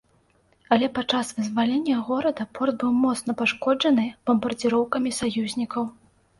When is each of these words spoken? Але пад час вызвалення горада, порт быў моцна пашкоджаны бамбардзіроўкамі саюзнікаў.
Але 0.75 0.87
пад 0.95 1.05
час 1.17 1.29
вызвалення 1.39 1.99
горада, 2.09 2.47
порт 2.61 2.75
быў 2.85 2.91
моцна 3.03 3.31
пашкоджаны 3.43 4.09
бамбардзіроўкамі 4.31 5.17
саюзнікаў. 5.23 5.83